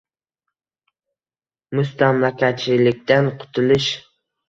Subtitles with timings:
[1.79, 3.97] Mustamlakachilikdan qutilish